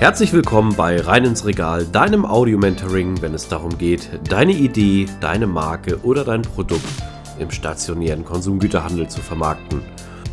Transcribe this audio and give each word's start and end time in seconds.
Herzlich 0.00 0.32
willkommen 0.32 0.76
bei 0.76 1.00
Rein 1.00 1.24
ins 1.24 1.44
Regal, 1.44 1.84
deinem 1.84 2.24
Audio-Mentoring, 2.24 3.20
wenn 3.20 3.34
es 3.34 3.48
darum 3.48 3.76
geht, 3.78 4.08
deine 4.28 4.52
Idee, 4.52 5.06
deine 5.20 5.48
Marke 5.48 5.98
oder 6.04 6.22
dein 6.22 6.42
Produkt 6.42 6.84
im 7.40 7.50
stationären 7.50 8.24
Konsumgüterhandel 8.24 9.08
zu 9.08 9.20
vermarkten. 9.20 9.82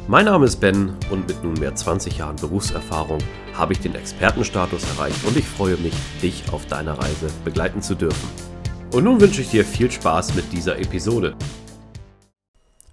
Mein 0.08 0.26
Name 0.26 0.46
ist 0.46 0.58
Ben 0.58 0.94
und 1.10 1.28
mit 1.28 1.44
nunmehr 1.44 1.74
20 1.74 2.20
Jahren 2.20 2.36
Berufserfahrung 2.36 3.18
habe 3.56 3.74
ich 3.74 3.80
den 3.80 3.96
Expertenstatus 3.96 4.83
erreicht 4.97 5.26
und 5.26 5.36
ich 5.36 5.47
freue 5.47 5.78
mich, 5.78 5.96
dich 6.22 6.44
auf 6.52 6.68
deiner 6.68 7.00
Reise 7.00 7.29
begleiten 7.44 7.82
zu 7.82 7.96
dürfen. 7.96 8.29
Und 8.94 9.04
nun 9.04 9.20
wünsche 9.20 9.42
ich 9.42 9.50
dir 9.50 9.66
viel 9.66 9.90
Spaß 9.90 10.36
mit 10.36 10.54
dieser 10.54 10.78
Episode. 10.78 11.36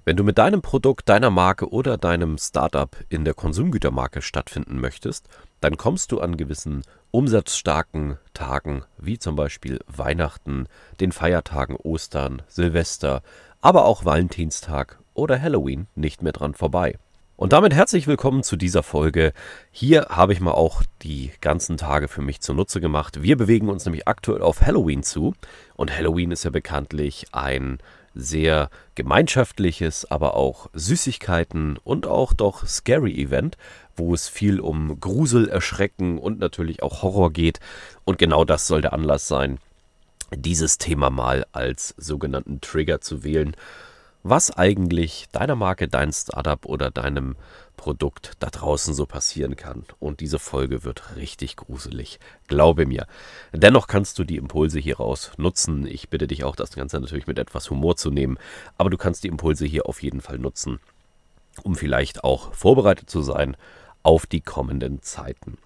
Wenn 0.06 0.16
du 0.16 0.24
mit 0.24 0.38
deinem 0.38 0.62
Produkt, 0.62 1.10
deiner 1.10 1.30
Marke 1.30 1.68
oder 1.68 1.98
deinem 1.98 2.38
Startup 2.38 2.96
in 3.10 3.26
der 3.26 3.34
Konsumgütermarke 3.34 4.22
stattfinden 4.22 4.80
möchtest, 4.80 5.28
dann 5.62 5.76
kommst 5.76 6.12
du 6.12 6.20
an 6.20 6.36
gewissen 6.36 6.82
umsatzstarken 7.12 8.18
Tagen, 8.34 8.84
wie 8.98 9.18
zum 9.18 9.36
Beispiel 9.36 9.78
Weihnachten, 9.86 10.66
den 11.00 11.12
Feiertagen 11.12 11.76
Ostern, 11.76 12.42
Silvester, 12.48 13.22
aber 13.60 13.84
auch 13.84 14.04
Valentinstag 14.04 14.98
oder 15.14 15.40
Halloween 15.40 15.86
nicht 15.94 16.20
mehr 16.20 16.32
dran 16.32 16.54
vorbei. 16.54 16.98
Und 17.36 17.52
damit 17.52 17.74
herzlich 17.74 18.06
willkommen 18.08 18.42
zu 18.42 18.56
dieser 18.56 18.82
Folge. 18.82 19.32
Hier 19.70 20.06
habe 20.10 20.32
ich 20.32 20.40
mal 20.40 20.52
auch 20.52 20.82
die 21.02 21.30
ganzen 21.40 21.76
Tage 21.76 22.08
für 22.08 22.22
mich 22.22 22.40
zunutze 22.40 22.80
gemacht. 22.80 23.22
Wir 23.22 23.36
bewegen 23.36 23.68
uns 23.68 23.84
nämlich 23.84 24.06
aktuell 24.08 24.42
auf 24.42 24.62
Halloween 24.62 25.02
zu. 25.02 25.34
Und 25.74 25.96
Halloween 25.96 26.32
ist 26.32 26.44
ja 26.44 26.50
bekanntlich 26.50 27.26
ein 27.32 27.78
sehr 28.14 28.70
gemeinschaftliches, 28.94 30.10
aber 30.10 30.34
auch 30.34 30.68
Süßigkeiten 30.74 31.78
und 31.82 32.06
auch 32.06 32.32
doch 32.32 32.66
scary 32.66 33.12
Event, 33.14 33.56
wo 33.96 34.14
es 34.14 34.28
viel 34.28 34.60
um 34.60 35.00
Grusel, 35.00 35.48
Erschrecken 35.48 36.18
und 36.18 36.38
natürlich 36.38 36.82
auch 36.82 37.02
Horror 37.02 37.32
geht. 37.32 37.60
Und 38.04 38.18
genau 38.18 38.44
das 38.44 38.66
soll 38.66 38.82
der 38.82 38.92
Anlass 38.92 39.28
sein, 39.28 39.58
dieses 40.34 40.78
Thema 40.78 41.10
mal 41.10 41.46
als 41.52 41.94
sogenannten 41.96 42.60
Trigger 42.60 43.00
zu 43.00 43.24
wählen 43.24 43.54
was 44.22 44.50
eigentlich 44.50 45.26
deiner 45.32 45.56
Marke, 45.56 45.88
dein 45.88 46.12
Startup 46.12 46.64
oder 46.66 46.90
deinem 46.90 47.36
Produkt 47.76 48.32
da 48.38 48.48
draußen 48.48 48.94
so 48.94 49.06
passieren 49.06 49.56
kann. 49.56 49.84
Und 49.98 50.20
diese 50.20 50.38
Folge 50.38 50.84
wird 50.84 51.16
richtig 51.16 51.56
gruselig, 51.56 52.20
glaube 52.46 52.86
mir. 52.86 53.06
Dennoch 53.52 53.88
kannst 53.88 54.18
du 54.18 54.24
die 54.24 54.36
Impulse 54.36 54.78
hieraus 54.78 55.32
nutzen. 55.36 55.86
Ich 55.86 56.08
bitte 56.08 56.28
dich 56.28 56.44
auch, 56.44 56.54
das 56.54 56.72
Ganze 56.72 57.00
natürlich 57.00 57.26
mit 57.26 57.38
etwas 57.38 57.70
Humor 57.70 57.96
zu 57.96 58.10
nehmen, 58.10 58.38
aber 58.78 58.90
du 58.90 58.96
kannst 58.96 59.24
die 59.24 59.28
Impulse 59.28 59.66
hier 59.66 59.86
auf 59.86 60.02
jeden 60.02 60.20
Fall 60.20 60.38
nutzen, 60.38 60.78
um 61.62 61.74
vielleicht 61.74 62.22
auch 62.22 62.54
vorbereitet 62.54 63.10
zu 63.10 63.22
sein 63.22 63.56
auf 64.04 64.26
die 64.26 64.40
kommenden 64.40 65.02
Zeiten. 65.02 65.58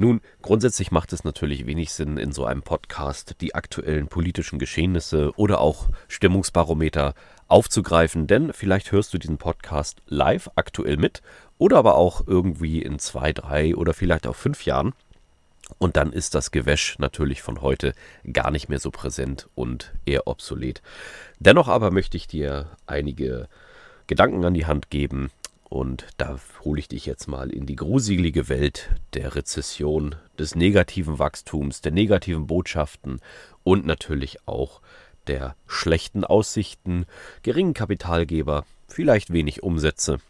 Nun, 0.00 0.20
grundsätzlich 0.42 0.92
macht 0.92 1.12
es 1.12 1.24
natürlich 1.24 1.66
wenig 1.66 1.92
Sinn, 1.92 2.18
in 2.18 2.30
so 2.30 2.44
einem 2.44 2.62
Podcast 2.62 3.34
die 3.40 3.56
aktuellen 3.56 4.06
politischen 4.06 4.60
Geschehnisse 4.60 5.32
oder 5.34 5.60
auch 5.60 5.88
Stimmungsbarometer 6.06 7.14
aufzugreifen, 7.48 8.28
denn 8.28 8.52
vielleicht 8.52 8.92
hörst 8.92 9.12
du 9.12 9.18
diesen 9.18 9.38
Podcast 9.38 10.00
live 10.06 10.50
aktuell 10.54 10.98
mit 10.98 11.20
oder 11.58 11.78
aber 11.78 11.96
auch 11.96 12.28
irgendwie 12.28 12.80
in 12.80 13.00
zwei, 13.00 13.32
drei 13.32 13.74
oder 13.74 13.92
vielleicht 13.92 14.28
auch 14.28 14.36
fünf 14.36 14.64
Jahren. 14.64 14.94
Und 15.78 15.96
dann 15.96 16.12
ist 16.12 16.36
das 16.36 16.52
Gewäsch 16.52 16.96
natürlich 17.00 17.42
von 17.42 17.60
heute 17.60 17.92
gar 18.32 18.52
nicht 18.52 18.68
mehr 18.68 18.78
so 18.78 18.92
präsent 18.92 19.48
und 19.56 19.92
eher 20.06 20.28
obsolet. 20.28 20.80
Dennoch 21.40 21.66
aber 21.66 21.90
möchte 21.90 22.16
ich 22.16 22.28
dir 22.28 22.70
einige 22.86 23.48
Gedanken 24.06 24.44
an 24.44 24.54
die 24.54 24.66
Hand 24.66 24.90
geben, 24.90 25.30
und 25.68 26.06
da 26.16 26.38
hole 26.64 26.80
ich 26.80 26.88
dich 26.88 27.06
jetzt 27.06 27.28
mal 27.28 27.50
in 27.50 27.66
die 27.66 27.76
gruselige 27.76 28.48
Welt 28.48 28.90
der 29.14 29.34
Rezession, 29.34 30.14
des 30.38 30.54
negativen 30.54 31.18
Wachstums, 31.18 31.80
der 31.80 31.92
negativen 31.92 32.46
Botschaften 32.46 33.20
und 33.64 33.84
natürlich 33.84 34.38
auch 34.46 34.80
der 35.26 35.56
schlechten 35.66 36.24
Aussichten, 36.24 37.06
geringen 37.42 37.74
Kapitalgeber, 37.74 38.64
vielleicht 38.88 39.32
wenig 39.32 39.62
Umsätze 39.62 40.20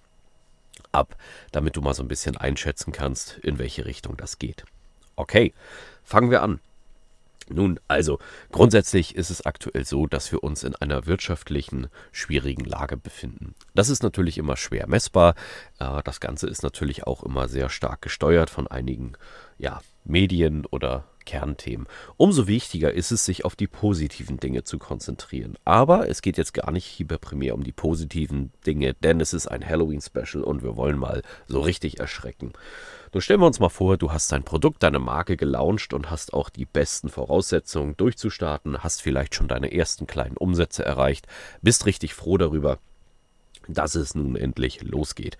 ab, 0.91 1.17
damit 1.53 1.77
du 1.77 1.83
mal 1.83 1.95
so 1.95 2.03
ein 2.03 2.09
bisschen 2.09 2.37
einschätzen 2.37 2.93
kannst, 2.93 3.39
in 3.39 3.59
welche 3.59 3.85
Richtung 3.85 4.17
das 4.17 4.39
geht. 4.39 4.65
Okay, 5.15 5.53
fangen 6.03 6.31
wir 6.31 6.43
an. 6.43 6.61
Nun, 7.51 7.81
also 7.89 8.19
grundsätzlich 8.53 9.15
ist 9.17 9.31
es 9.31 9.45
aktuell 9.45 9.85
so, 9.85 10.07
dass 10.07 10.33
wir 10.33 10.43
uns 10.43 10.65
in 10.65 10.75
einer 10.75 11.07
wirtschaftlichen 11.07 11.89
schwierigen 12.13 12.65
Lage 12.65 12.97
befinden. 12.97 13.55
Das 13.75 13.89
ist 13.89 14.03
natürlich 14.03 14.39
immer 14.39 14.57
schwer 14.57 14.87
messbar. 14.89 15.35
Äh, 15.79 16.03
das 16.05 16.21
Ganze 16.21 16.47
ist 16.49 16.63
natürlich 16.63 17.07
auch 17.07 17.23
immer 17.23 17.49
sehr 17.49 17.69
stark 17.69 18.03
gesteuert 18.03 18.51
von 18.51 18.67
einigen 18.67 19.13
ja, 19.59 19.81
Medien 20.05 20.67
oder 20.67 21.05
Kernthemen. 21.29 21.87
Umso 22.17 22.47
wichtiger 22.47 22.95
ist 22.95 23.11
es, 23.11 23.27
sich 23.27 23.45
auf 23.45 23.55
die 23.55 23.67
positiven 23.67 24.41
Dinge 24.41 24.65
zu 24.65 24.79
konzentrieren. 24.79 25.59
Aber 25.67 26.09
es 26.09 26.23
geht 26.23 26.39
jetzt 26.39 26.55
gar 26.55 26.71
nicht 26.71 26.87
hier 26.87 27.07
primär 27.07 27.55
um 27.55 27.65
die 27.65 27.73
positiven 27.73 28.51
Dinge, 28.67 28.95
denn 28.95 29.21
es 29.21 29.35
ist 29.35 29.47
ein 29.47 29.63
Halloween-Special 29.63 30.43
und 30.43 30.63
wir 30.63 30.79
wollen 30.79 30.99
mal 30.99 31.23
so 31.47 31.61
richtig 31.61 32.01
erschrecken. 32.01 32.55
Nun 33.13 33.21
stellen 33.21 33.41
wir 33.41 33.47
uns 33.47 33.61
mal 33.61 33.69
vor, 33.69 33.99
du 33.99 34.11
hast 34.11 34.33
dein 34.33 34.43
Produkt, 34.43 34.83
deine 34.83 35.01
Marke 35.01 35.37
gelauncht 35.37 35.93
und 35.93 36.11
hast 36.11 36.33
auch 36.33 36.49
die 36.49 36.65
besten 36.65 37.11
Voraussetzungen 37.11 37.95
durchzustarten, 37.99 38.83
hast 38.83 39.03
vielleicht 39.03 39.35
schon 39.35 39.49
deine 39.49 39.71
ersten 39.71 40.07
kleinen 40.07 40.39
Umsätze 40.39 40.83
erreicht, 40.83 41.27
bist 41.61 41.85
richtig 41.85 42.15
froh 42.15 42.39
darüber, 42.39 42.79
dass 43.69 43.97
es 43.97 44.15
nun 44.15 44.35
endlich 44.35 44.81
losgeht 44.81 45.37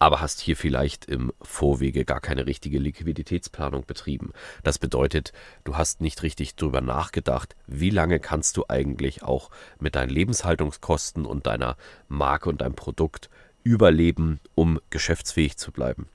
aber 0.00 0.20
hast 0.20 0.40
hier 0.40 0.56
vielleicht 0.56 1.04
im 1.04 1.30
Vorwege 1.42 2.04
gar 2.04 2.20
keine 2.20 2.46
richtige 2.46 2.78
Liquiditätsplanung 2.78 3.84
betrieben. 3.86 4.32
Das 4.64 4.78
bedeutet, 4.78 5.32
du 5.64 5.76
hast 5.76 6.00
nicht 6.00 6.22
richtig 6.22 6.56
drüber 6.56 6.80
nachgedacht, 6.80 7.54
wie 7.66 7.90
lange 7.90 8.18
kannst 8.18 8.56
du 8.56 8.64
eigentlich 8.66 9.22
auch 9.22 9.50
mit 9.78 9.94
deinen 9.94 10.08
Lebenshaltungskosten 10.08 11.26
und 11.26 11.46
deiner 11.46 11.76
Marke 12.08 12.48
und 12.48 12.62
deinem 12.62 12.74
Produkt 12.74 13.28
überleben, 13.62 14.40
um 14.54 14.80
geschäftsfähig 14.88 15.58
zu 15.58 15.70
bleiben. 15.70 16.08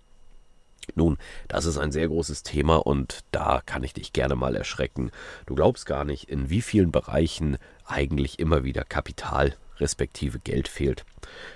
Nun, 0.96 1.17
das 1.47 1.66
ist 1.66 1.78
ein 1.78 1.91
sehr 1.91 2.07
großes 2.07 2.41
Thema 2.41 2.78
und 2.78 3.23
da 3.31 3.62
kann 3.63 3.84
ich 3.84 3.94
dich 3.94 4.13
gerne 4.13 4.35
mal 4.35 4.56
erschrecken. 4.56 5.12
Du 5.46 5.53
glaubst 5.53 5.85
gar 5.85 6.06
nicht, 6.06 6.28
in 6.29 6.50
wie 6.50 6.62
vielen 6.62 6.91
Bereichen 6.91 7.57
eigentlich 7.85 8.40
immer 8.40 8.63
wieder 8.63 8.84
Kapital 8.84 9.56
respektive 9.80 10.40
Geld 10.40 10.68
fehlt. 10.68 11.06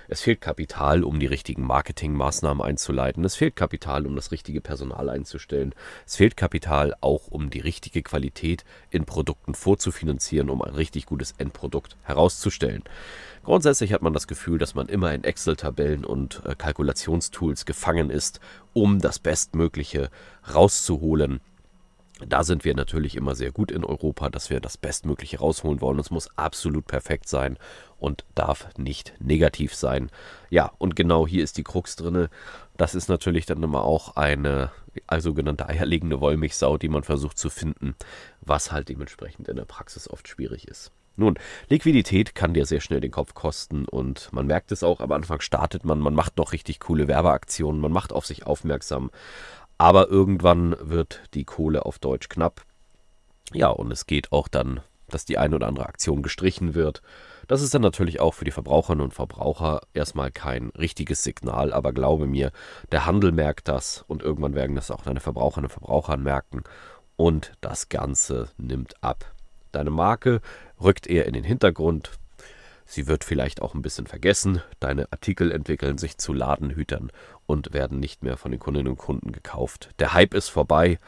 Es 0.08 0.20
fehlt 0.20 0.40
Kapital, 0.40 1.04
um 1.04 1.20
die 1.20 1.26
richtigen 1.26 1.64
Marketingmaßnahmen 1.66 2.62
einzuleiten. 2.64 3.24
Es 3.24 3.36
fehlt 3.36 3.56
Kapital, 3.56 4.06
um 4.06 4.16
das 4.16 4.32
richtige 4.32 4.60
Personal 4.60 5.08
einzustellen. 5.08 5.74
Es 6.06 6.16
fehlt 6.16 6.36
Kapital 6.36 6.94
auch, 7.00 7.28
um 7.28 7.50
die 7.50 7.60
richtige 7.60 8.02
Qualität 8.02 8.64
in 8.90 9.04
Produkten 9.04 9.54
vorzufinanzieren, 9.54 10.50
um 10.50 10.62
ein 10.62 10.74
richtig 10.74 11.06
gutes 11.06 11.34
Endprodukt 11.38 11.96
herauszustellen. 12.02 12.82
Grundsätzlich 13.44 13.92
hat 13.92 14.02
man 14.02 14.12
das 14.12 14.26
Gefühl, 14.26 14.58
dass 14.58 14.74
man 14.74 14.88
immer 14.88 15.14
in 15.14 15.24
Excel-Tabellen 15.24 16.04
und 16.04 16.42
äh, 16.44 16.54
Kalkulationstools 16.54 17.64
gefangen 17.64 18.10
ist, 18.10 18.40
um 18.74 19.00
das 19.00 19.18
Bestmögliche 19.18 20.10
rauszuholen. 20.52 21.40
Da 22.26 22.44
sind 22.44 22.64
wir 22.64 22.74
natürlich 22.74 23.16
immer 23.16 23.34
sehr 23.34 23.50
gut 23.50 23.70
in 23.70 23.84
Europa, 23.84 24.28
dass 24.28 24.50
wir 24.50 24.60
das 24.60 24.76
Bestmögliche 24.76 25.38
rausholen 25.38 25.80
wollen. 25.80 25.98
Es 25.98 26.10
muss 26.10 26.28
absolut 26.36 26.86
perfekt 26.86 27.28
sein 27.28 27.56
und 27.98 28.24
darf 28.34 28.68
nicht 28.76 29.14
negativ 29.20 29.74
sein. 29.74 30.10
Ja, 30.50 30.72
und 30.78 30.96
genau 30.96 31.26
hier 31.26 31.42
ist 31.42 31.56
die 31.56 31.64
Krux 31.64 31.96
drin. 31.96 32.28
Das 32.76 32.94
ist 32.94 33.08
natürlich 33.08 33.46
dann 33.46 33.62
immer 33.62 33.84
auch 33.84 34.16
eine 34.16 34.70
sogenannte 35.18 35.68
eierlegende 35.68 36.20
Wollmilchsau, 36.20 36.78
die 36.78 36.88
man 36.88 37.04
versucht 37.04 37.38
zu 37.38 37.50
finden, 37.50 37.94
was 38.40 38.72
halt 38.72 38.88
dementsprechend 38.88 39.48
in 39.48 39.56
der 39.56 39.64
Praxis 39.64 40.08
oft 40.08 40.28
schwierig 40.28 40.68
ist. 40.68 40.92
Nun, 41.16 41.38
Liquidität 41.68 42.34
kann 42.34 42.54
dir 42.54 42.64
sehr 42.64 42.80
schnell 42.80 43.00
den 43.00 43.10
Kopf 43.10 43.34
kosten 43.34 43.84
und 43.84 44.32
man 44.32 44.46
merkt 44.46 44.72
es 44.72 44.82
auch, 44.82 45.00
am 45.00 45.12
Anfang 45.12 45.40
startet 45.40 45.84
man, 45.84 45.98
man 45.98 46.14
macht 46.14 46.38
noch 46.38 46.52
richtig 46.52 46.80
coole 46.80 47.08
Werbeaktionen, 47.08 47.80
man 47.80 47.92
macht 47.92 48.12
auf 48.12 48.24
sich 48.24 48.46
aufmerksam, 48.46 49.10
aber 49.80 50.10
irgendwann 50.10 50.76
wird 50.78 51.22
die 51.32 51.46
Kohle 51.46 51.86
auf 51.86 51.98
Deutsch 51.98 52.28
knapp. 52.28 52.66
Ja, 53.54 53.68
und 53.68 53.90
es 53.90 54.04
geht 54.04 54.30
auch 54.30 54.46
dann, 54.46 54.80
dass 55.08 55.24
die 55.24 55.38
eine 55.38 55.56
oder 55.56 55.68
andere 55.68 55.86
Aktion 55.86 56.22
gestrichen 56.22 56.74
wird. 56.74 57.00
Das 57.48 57.62
ist 57.62 57.72
dann 57.72 57.80
natürlich 57.80 58.20
auch 58.20 58.34
für 58.34 58.44
die 58.44 58.50
Verbraucherinnen 58.50 59.02
und 59.02 59.14
Verbraucher 59.14 59.80
erstmal 59.94 60.32
kein 60.32 60.68
richtiges 60.78 61.22
Signal, 61.22 61.72
aber 61.72 61.94
glaube 61.94 62.26
mir, 62.26 62.52
der 62.92 63.06
Handel 63.06 63.32
merkt 63.32 63.68
das 63.68 64.04
und 64.06 64.22
irgendwann 64.22 64.54
werden 64.54 64.76
das 64.76 64.90
auch 64.90 65.02
deine 65.02 65.20
Verbraucherinnen 65.20 65.70
und 65.70 65.72
Verbraucher 65.72 66.18
merken 66.18 66.62
und 67.16 67.54
das 67.62 67.88
Ganze 67.88 68.50
nimmt 68.58 69.02
ab. 69.02 69.32
Deine 69.72 69.88
Marke 69.88 70.42
rückt 70.78 71.06
eher 71.06 71.24
in 71.24 71.32
den 71.32 71.44
Hintergrund. 71.44 72.19
Sie 72.92 73.06
wird 73.06 73.22
vielleicht 73.22 73.62
auch 73.62 73.74
ein 73.74 73.82
bisschen 73.82 74.08
vergessen. 74.08 74.62
Deine 74.80 75.12
Artikel 75.12 75.52
entwickeln 75.52 75.96
sich 75.96 76.18
zu 76.18 76.32
Ladenhütern 76.32 77.12
und 77.46 77.72
werden 77.72 78.00
nicht 78.00 78.24
mehr 78.24 78.36
von 78.36 78.50
den 78.50 78.58
Kundinnen 78.58 78.88
und 78.88 78.98
Kunden 78.98 79.30
gekauft. 79.30 79.90
Der 80.00 80.12
Hype 80.12 80.34
ist 80.34 80.48
vorbei. 80.48 80.98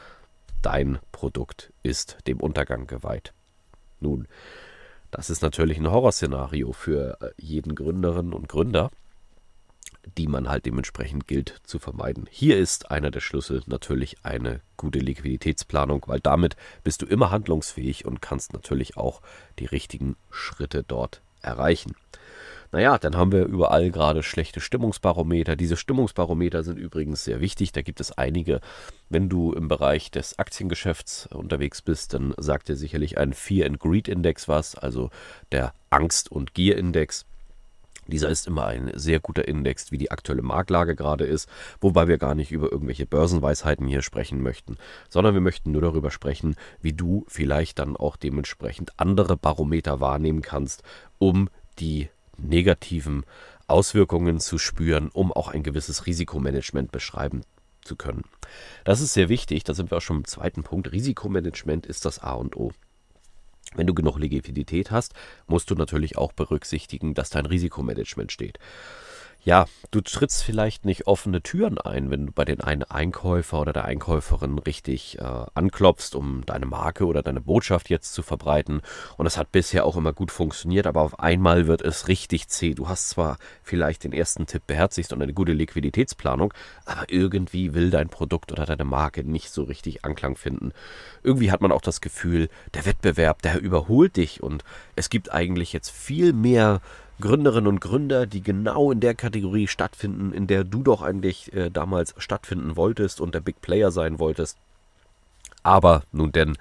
Dein 0.61 0.99
Produkt 1.11 1.73
ist 1.83 2.19
dem 2.25 2.39
Untergang 2.39 2.87
geweiht. 2.87 3.33
Nun, 3.99 4.29
das 5.11 5.29
ist 5.29 5.41
natürlich 5.41 5.77
ein 5.77 5.91
Horrorszenario 5.91 6.71
für 6.71 7.17
äh, 7.19 7.31
jeden 7.35 7.75
Gründerin 7.75 8.31
und 8.31 8.47
Gründer. 8.47 8.89
die 10.17 10.27
man 10.27 10.47
halt 10.47 10.65
dementsprechend 10.65 11.27
gilt 11.27 11.61
zu 11.63 11.79
vermeiden. 11.79 12.27
Hier 12.29 12.57
ist 12.57 12.91
einer 12.91 13.11
der 13.11 13.21
Schlüssel 13.21 13.61
natürlich 13.67 14.23
eine 14.23 14.61
gute 14.77 14.99
Liquiditätsplanung, 14.99 16.03
weil 16.07 16.19
damit 16.19 16.55
bist 16.83 17.01
du 17.01 17.05
immer 17.05 17.31
handlungsfähig 17.31 18.05
und 18.05 18.21
kannst 18.21 18.53
natürlich 18.53 18.97
auch 18.97 19.21
die 19.59 19.65
richtigen 19.65 20.15
Schritte 20.29 20.83
dort 20.83 21.21
erreichen. 21.43 21.95
Naja, 22.73 22.97
dann 22.97 23.15
haben 23.15 23.31
wir 23.31 23.45
überall 23.45 23.91
gerade 23.91 24.23
schlechte 24.23 24.59
Stimmungsbarometer. 24.59 25.55
Diese 25.55 25.77
Stimmungsbarometer 25.77 26.63
sind 26.63 26.77
übrigens 26.77 27.23
sehr 27.23 27.39
wichtig. 27.39 27.71
Da 27.71 27.83
gibt 27.83 28.01
es 28.01 28.17
einige. 28.17 28.61
Wenn 29.09 29.29
du 29.29 29.53
im 29.53 29.67
Bereich 29.67 30.09
des 30.09 30.39
Aktiengeschäfts 30.39 31.27
unterwegs 31.27 31.83
bist, 31.83 32.15
dann 32.15 32.33
sagt 32.37 32.69
dir 32.69 32.75
sicherlich 32.75 33.19
ein 33.19 33.33
Fear 33.33 33.67
and 33.67 33.79
Greed 33.79 34.07
Index 34.07 34.47
was, 34.47 34.73
also 34.75 35.11
der 35.51 35.75
Angst- 35.91 36.31
und 36.31 36.55
Gier-Index. 36.55 37.27
Dieser 38.07 38.29
ist 38.29 38.47
immer 38.47 38.65
ein 38.65 38.91
sehr 38.95 39.19
guter 39.19 39.47
Index, 39.47 39.91
wie 39.91 39.97
die 39.97 40.11
aktuelle 40.11 40.41
Marktlage 40.41 40.95
gerade 40.95 41.25
ist, 41.25 41.49
wobei 41.79 42.07
wir 42.07 42.17
gar 42.17 42.35
nicht 42.35 42.51
über 42.51 42.71
irgendwelche 42.71 43.05
Börsenweisheiten 43.05 43.87
hier 43.87 44.01
sprechen 44.01 44.41
möchten, 44.41 44.77
sondern 45.09 45.33
wir 45.33 45.41
möchten 45.41 45.71
nur 45.71 45.81
darüber 45.81 46.11
sprechen, 46.11 46.55
wie 46.81 46.93
du 46.93 47.25
vielleicht 47.27 47.79
dann 47.79 47.95
auch 47.95 48.15
dementsprechend 48.17 48.99
andere 48.99 49.37
Barometer 49.37 49.99
wahrnehmen 49.99 50.41
kannst, 50.41 50.83
um 51.19 51.49
die 51.79 52.09
negativen 52.37 53.25
Auswirkungen 53.67 54.39
zu 54.39 54.57
spüren, 54.57 55.09
um 55.09 55.31
auch 55.31 55.47
ein 55.47 55.63
gewisses 55.63 56.05
Risikomanagement 56.05 56.91
beschreiben 56.91 57.43
zu 57.83 57.95
können. 57.95 58.23
Das 58.83 59.01
ist 59.01 59.13
sehr 59.13 59.29
wichtig, 59.29 59.63
da 59.63 59.73
sind 59.73 59.91
wir 59.91 59.97
auch 59.97 60.01
schon 60.01 60.17
im 60.17 60.25
zweiten 60.25 60.63
Punkt. 60.63 60.91
Risikomanagement 60.91 61.85
ist 61.85 62.05
das 62.05 62.19
A 62.19 62.33
und 62.33 62.55
O. 62.55 62.71
Wenn 63.75 63.87
du 63.87 63.93
genug 63.93 64.17
Liquidität 64.19 64.91
hast, 64.91 65.13
musst 65.47 65.69
du 65.69 65.75
natürlich 65.75 66.17
auch 66.17 66.33
berücksichtigen, 66.33 67.13
dass 67.13 67.29
dein 67.29 67.45
Risikomanagement 67.45 68.31
steht 68.31 68.59
ja, 69.45 69.65
du 69.91 69.99
trittst 69.99 70.41
vielleicht 70.43 70.85
nicht 70.85 71.05
offene 71.05 71.41
Türen 71.41 71.77
ein, 71.77 72.09
wenn 72.09 72.27
du 72.27 72.31
bei 72.31 72.45
den 72.45 72.61
einen 72.61 72.83
Einkäufer 72.83 73.59
oder 73.59 73.73
der 73.73 73.83
Einkäuferin 73.83 74.57
richtig 74.57 75.19
äh, 75.19 75.45
anklopfst, 75.53 76.15
um 76.15 76.45
deine 76.45 76.65
Marke 76.65 77.05
oder 77.05 77.21
deine 77.21 77.41
Botschaft 77.41 77.89
jetzt 77.89 78.13
zu 78.13 78.23
verbreiten. 78.23 78.81
Und 79.17 79.25
es 79.25 79.37
hat 79.37 79.51
bisher 79.51 79.85
auch 79.85 79.97
immer 79.97 80.13
gut 80.13 80.31
funktioniert, 80.31 80.87
aber 80.87 81.01
auf 81.01 81.19
einmal 81.19 81.67
wird 81.67 81.81
es 81.81 82.07
richtig 82.07 82.47
zäh. 82.47 82.73
Du 82.73 82.87
hast 82.87 83.09
zwar 83.09 83.37
vielleicht 83.63 84.05
den 84.05 84.13
ersten 84.13 84.45
Tipp 84.45 84.65
beherzigt 84.65 85.11
und 85.11 85.21
eine 85.21 85.33
gute 85.33 85.51
Liquiditätsplanung, 85.51 86.53
aber 86.85 87.05
irgendwie 87.09 87.73
will 87.73 87.89
dein 87.89 88.07
Produkt 88.07 88.53
oder 88.53 88.65
deine 88.65 88.85
Marke 88.85 89.25
nicht 89.25 89.51
so 89.51 89.63
richtig 89.63 90.05
Anklang 90.05 90.37
finden. 90.37 90.71
Irgendwie 91.21 91.51
hat 91.51 91.59
man 91.59 91.73
auch 91.73 91.81
das 91.81 91.99
Gefühl, 91.99 92.47
der 92.73 92.85
Wettbewerb, 92.85 93.41
der 93.41 93.59
überholt 93.59 94.15
dich 94.15 94.41
und 94.41 94.63
es 94.95 95.09
gibt 95.09 95.33
eigentlich 95.33 95.73
jetzt 95.73 95.89
viel 95.89 96.31
mehr 96.31 96.79
Gründerinnen 97.23 97.67
und 97.67 97.79
Gründer, 97.79 98.25
die 98.25 98.41
genau 98.41 98.91
in 98.91 98.99
der 98.99 99.15
Kategorie 99.15 99.69
stattfinden, 99.69 100.33
in 100.33 100.45
der 100.45 100.65
du 100.65 100.83
doch 100.83 101.01
eigentlich 101.01 101.53
äh, 101.53 101.69
damals 101.69 102.13
stattfinden 102.17 102.75
wolltest 102.75 103.21
und 103.21 103.33
der 103.33 103.39
Big 103.39 103.61
Player 103.61 103.91
sein 103.91 104.19
wolltest. 104.19 104.57
Aber 105.63 106.03
nun 106.11 106.33
denn, 106.33 106.57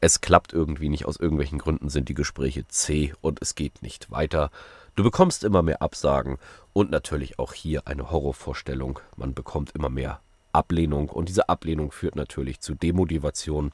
es 0.00 0.20
klappt 0.20 0.52
irgendwie 0.52 0.88
nicht. 0.88 1.04
Aus 1.04 1.16
irgendwelchen 1.16 1.60
Gründen 1.60 1.90
sind 1.90 2.08
die 2.08 2.14
Gespräche 2.14 2.66
zäh 2.66 3.14
und 3.20 3.40
es 3.40 3.54
geht 3.54 3.82
nicht 3.82 4.10
weiter. 4.10 4.50
Du 4.96 5.04
bekommst 5.04 5.44
immer 5.44 5.62
mehr 5.62 5.80
Absagen 5.80 6.38
und 6.72 6.90
natürlich 6.90 7.38
auch 7.38 7.52
hier 7.52 7.86
eine 7.86 8.10
Horrorvorstellung. 8.10 8.98
Man 9.16 9.32
bekommt 9.32 9.76
immer 9.76 9.90
mehr 9.90 10.18
Ablehnung 10.52 11.08
und 11.08 11.28
diese 11.28 11.48
Ablehnung 11.48 11.92
führt 11.92 12.16
natürlich 12.16 12.58
zu 12.58 12.74
Demotivation. 12.74 13.70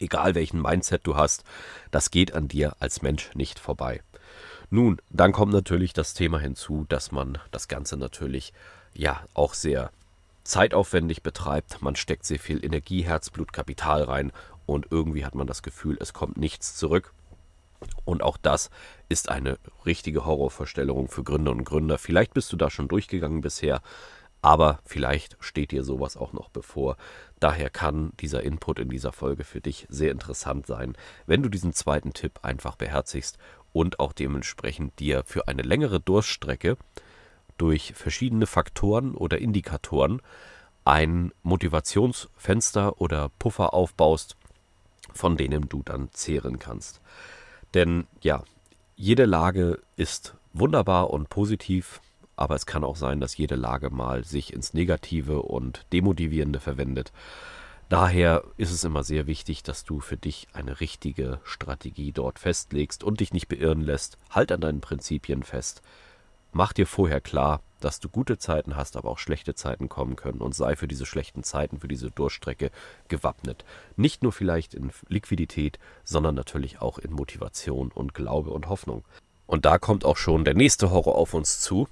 Egal 0.00 0.34
welchen 0.34 0.60
Mindset 0.60 1.02
du 1.04 1.14
hast, 1.14 1.44
das 1.92 2.10
geht 2.10 2.34
an 2.34 2.48
dir 2.48 2.74
als 2.80 3.02
Mensch 3.02 3.30
nicht 3.36 3.60
vorbei. 3.60 4.00
Nun, 4.70 5.00
dann 5.10 5.32
kommt 5.32 5.52
natürlich 5.52 5.92
das 5.92 6.12
Thema 6.14 6.38
hinzu, 6.38 6.84
dass 6.88 7.10
man 7.10 7.38
das 7.50 7.68
Ganze 7.68 7.96
natürlich 7.96 8.52
ja 8.94 9.24
auch 9.34 9.54
sehr 9.54 9.90
zeitaufwendig 10.44 11.22
betreibt. 11.22 11.80
Man 11.80 11.96
steckt 11.96 12.26
sehr 12.26 12.38
viel 12.38 12.64
Energie, 12.64 13.02
Herzblut, 13.02 13.52
Kapital 13.52 14.02
rein 14.02 14.32
und 14.66 14.88
irgendwie 14.90 15.24
hat 15.24 15.34
man 15.34 15.46
das 15.46 15.62
Gefühl, 15.62 15.96
es 16.00 16.12
kommt 16.12 16.36
nichts 16.36 16.76
zurück. 16.76 17.12
Und 18.04 18.22
auch 18.22 18.36
das 18.36 18.70
ist 19.08 19.28
eine 19.28 19.58
richtige 19.86 20.26
Horrorvorstellung 20.26 21.08
für 21.08 21.22
Gründer 21.22 21.52
und 21.52 21.64
Gründer. 21.64 21.96
Vielleicht 21.96 22.34
bist 22.34 22.52
du 22.52 22.56
da 22.56 22.70
schon 22.70 22.88
durchgegangen 22.88 23.40
bisher, 23.40 23.82
aber 24.42 24.80
vielleicht 24.84 25.36
steht 25.40 25.70
dir 25.70 25.84
sowas 25.84 26.16
auch 26.16 26.32
noch 26.32 26.48
bevor. 26.48 26.96
Daher 27.40 27.70
kann 27.70 28.12
dieser 28.20 28.42
Input 28.42 28.78
in 28.78 28.88
dieser 28.88 29.12
Folge 29.12 29.44
für 29.44 29.60
dich 29.60 29.86
sehr 29.88 30.12
interessant 30.12 30.66
sein, 30.66 30.96
wenn 31.26 31.42
du 31.42 31.48
diesen 31.48 31.72
zweiten 31.72 32.12
Tipp 32.12 32.40
einfach 32.42 32.76
beherzigst 32.76 33.38
und 33.78 34.00
auch 34.00 34.12
dementsprechend 34.12 34.98
dir 34.98 35.22
für 35.24 35.46
eine 35.46 35.62
längere 35.62 36.00
Durststrecke 36.00 36.76
durch 37.58 37.92
verschiedene 37.94 38.48
Faktoren 38.48 39.14
oder 39.14 39.38
Indikatoren 39.38 40.20
ein 40.84 41.30
Motivationsfenster 41.44 43.00
oder 43.00 43.28
Puffer 43.38 43.74
aufbaust, 43.74 44.36
von 45.12 45.36
denen 45.36 45.68
du 45.68 45.84
dann 45.84 46.08
zehren 46.12 46.58
kannst. 46.58 47.00
Denn 47.72 48.08
ja, 48.20 48.42
jede 48.96 49.26
Lage 49.26 49.78
ist 49.94 50.34
wunderbar 50.52 51.10
und 51.10 51.28
positiv, 51.28 52.00
aber 52.34 52.56
es 52.56 52.66
kann 52.66 52.82
auch 52.82 52.96
sein, 52.96 53.20
dass 53.20 53.36
jede 53.36 53.54
Lage 53.54 53.90
mal 53.90 54.24
sich 54.24 54.52
ins 54.52 54.74
Negative 54.74 55.42
und 55.42 55.86
Demotivierende 55.92 56.58
verwendet. 56.58 57.12
Daher 57.88 58.44
ist 58.58 58.70
es 58.70 58.84
immer 58.84 59.02
sehr 59.02 59.26
wichtig, 59.26 59.62
dass 59.62 59.84
du 59.84 60.00
für 60.00 60.18
dich 60.18 60.46
eine 60.52 60.80
richtige 60.80 61.40
Strategie 61.44 62.12
dort 62.12 62.38
festlegst 62.38 63.02
und 63.02 63.20
dich 63.20 63.32
nicht 63.32 63.48
beirren 63.48 63.80
lässt. 63.80 64.18
Halt 64.28 64.52
an 64.52 64.60
deinen 64.60 64.82
Prinzipien 64.82 65.42
fest. 65.42 65.80
Mach 66.52 66.74
dir 66.74 66.86
vorher 66.86 67.22
klar, 67.22 67.62
dass 67.80 67.98
du 68.00 68.10
gute 68.10 68.36
Zeiten 68.36 68.76
hast, 68.76 68.96
aber 68.96 69.08
auch 69.08 69.18
schlechte 69.18 69.54
Zeiten 69.54 69.88
kommen 69.88 70.16
können 70.16 70.40
und 70.40 70.54
sei 70.54 70.76
für 70.76 70.88
diese 70.88 71.06
schlechten 71.06 71.42
Zeiten, 71.44 71.80
für 71.80 71.88
diese 71.88 72.10
Durchstrecke 72.10 72.70
gewappnet. 73.08 73.64
Nicht 73.96 74.22
nur 74.22 74.32
vielleicht 74.32 74.74
in 74.74 74.90
Liquidität, 75.08 75.78
sondern 76.04 76.34
natürlich 76.34 76.82
auch 76.82 76.98
in 76.98 77.12
Motivation 77.12 77.90
und 77.90 78.12
Glaube 78.12 78.50
und 78.50 78.68
Hoffnung. 78.68 79.04
Und 79.46 79.64
da 79.64 79.78
kommt 79.78 80.04
auch 80.04 80.18
schon 80.18 80.44
der 80.44 80.54
nächste 80.54 80.90
Horror 80.90 81.14
auf 81.14 81.32
uns 81.32 81.60
zu. 81.60 81.88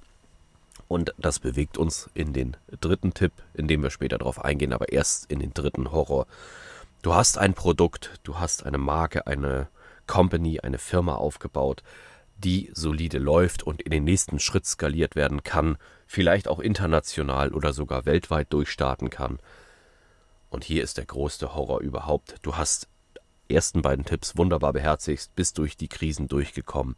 Und 0.88 1.12
das 1.18 1.40
bewegt 1.40 1.78
uns 1.78 2.08
in 2.14 2.32
den 2.32 2.56
dritten 2.80 3.12
Tipp, 3.12 3.32
in 3.54 3.66
dem 3.68 3.82
wir 3.82 3.90
später 3.90 4.18
darauf 4.18 4.44
eingehen, 4.44 4.72
aber 4.72 4.92
erst 4.92 5.30
in 5.30 5.40
den 5.40 5.52
dritten 5.52 5.90
Horror. 5.90 6.26
Du 7.02 7.14
hast 7.14 7.38
ein 7.38 7.54
Produkt, 7.54 8.20
du 8.22 8.38
hast 8.38 8.64
eine 8.64 8.78
Marke, 8.78 9.26
eine 9.26 9.68
Company, 10.06 10.60
eine 10.60 10.78
Firma 10.78 11.14
aufgebaut, 11.16 11.82
die 12.38 12.70
solide 12.74 13.18
läuft 13.18 13.62
und 13.62 13.82
in 13.82 13.90
den 13.90 14.04
nächsten 14.04 14.38
Schritt 14.38 14.66
skaliert 14.66 15.16
werden 15.16 15.42
kann, 15.42 15.78
vielleicht 16.06 16.48
auch 16.48 16.60
international 16.60 17.52
oder 17.52 17.72
sogar 17.72 18.06
weltweit 18.06 18.52
durchstarten 18.52 19.10
kann. 19.10 19.38
Und 20.50 20.64
hier 20.64 20.82
ist 20.82 20.98
der 20.98 21.06
größte 21.06 21.54
Horror 21.54 21.80
überhaupt. 21.80 22.36
Du 22.42 22.56
hast 22.56 22.88
ersten 23.48 23.82
beiden 23.82 24.04
Tipps 24.04 24.36
wunderbar 24.36 24.72
beherzigt, 24.72 25.30
bist 25.34 25.58
durch 25.58 25.76
die 25.76 25.88
Krisen 25.88 26.28
durchgekommen. 26.28 26.96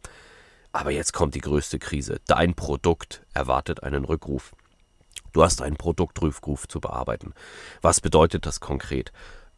Aber 0.71 0.91
jetzt 0.91 1.13
kommt 1.13 1.35
die 1.35 1.41
größte 1.41 1.79
Krise. 1.79 2.19
Dein 2.27 2.53
Produkt 2.53 3.23
erwartet 3.33 3.83
einen 3.83 4.05
Rückruf. 4.05 4.53
Du 5.33 5.43
hast 5.43 5.61
einen 5.61 5.77
Produktrückruf 5.77 6.67
zu 6.67 6.79
bearbeiten. 6.79 7.33
Was 7.81 8.01
bedeutet 8.01 8.45
das 8.45 8.59
konkret? 8.59 9.11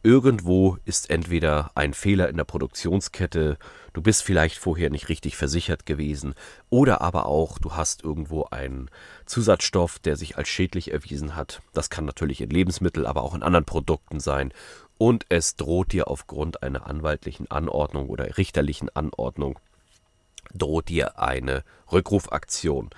Irgendwo 0.04 0.78
ist 0.84 1.10
entweder 1.10 1.70
ein 1.76 1.94
Fehler 1.94 2.28
in 2.28 2.36
der 2.36 2.44
Produktionskette, 2.44 3.56
du 3.92 4.02
bist 4.02 4.24
vielleicht 4.24 4.58
vorher 4.58 4.90
nicht 4.90 5.08
richtig 5.08 5.36
versichert 5.36 5.86
gewesen, 5.86 6.34
oder 6.70 7.02
aber 7.02 7.26
auch 7.26 7.60
du 7.60 7.76
hast 7.76 8.02
irgendwo 8.02 8.46
einen 8.50 8.90
Zusatzstoff, 9.26 10.00
der 10.00 10.16
sich 10.16 10.36
als 10.36 10.48
schädlich 10.48 10.92
erwiesen 10.92 11.36
hat. 11.36 11.62
Das 11.72 11.88
kann 11.88 12.04
natürlich 12.04 12.40
in 12.40 12.50
Lebensmitteln, 12.50 13.06
aber 13.06 13.22
auch 13.22 13.34
in 13.34 13.44
anderen 13.44 13.64
Produkten 13.64 14.18
sein. 14.18 14.52
Und 14.98 15.24
es 15.28 15.54
droht 15.54 15.92
dir 15.92 16.08
aufgrund 16.08 16.64
einer 16.64 16.86
anwaltlichen 16.86 17.48
Anordnung 17.48 18.08
oder 18.08 18.36
richterlichen 18.36 18.88
Anordnung 18.96 19.60
droht 20.54 20.88
dir 20.88 21.18
eine 21.18 21.64
Rückrufaktion. 21.90 22.90